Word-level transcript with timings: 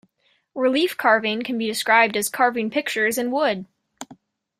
Relief 0.55 0.97
carving 0.97 1.43
can 1.43 1.59
be 1.59 1.67
described 1.67 2.17
as 2.17 2.27
"carving 2.27 2.71
pictures 2.71 3.19
in 3.19 3.29
wood". 3.29 3.67